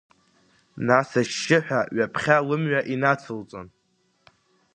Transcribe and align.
Нас 0.87 1.09
ашьшьыҳәа 1.19 1.79
ҩаԥхьа 1.95 2.37
лымҩа 2.47 2.81
инацылҵон. 2.93 3.67